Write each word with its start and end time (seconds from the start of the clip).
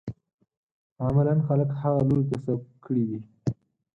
عملاً 1.03 1.33
خلک 1.49 1.69
هغه 1.81 2.01
لوري 2.07 2.25
ته 2.29 2.37
سوق 2.45 2.61
کړي 2.85 3.03
دي. 3.09 3.19